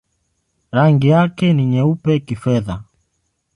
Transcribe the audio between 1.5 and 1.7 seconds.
ni